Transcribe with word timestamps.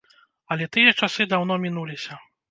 Але 0.53 0.65
тыя 0.77 0.93
часы 1.01 1.27
даўно 1.33 1.59
мінуліся. 1.67 2.17